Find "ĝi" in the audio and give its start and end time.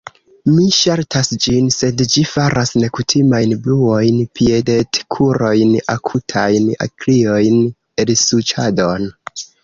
2.13-2.21